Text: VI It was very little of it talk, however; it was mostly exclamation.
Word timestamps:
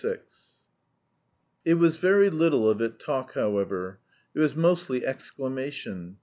VI 0.03 0.17
It 1.63 1.75
was 1.75 1.97
very 1.97 2.31
little 2.31 2.67
of 2.67 2.81
it 2.81 2.97
talk, 2.97 3.33
however; 3.35 3.99
it 4.33 4.39
was 4.39 4.55
mostly 4.55 5.05
exclamation. 5.05 6.17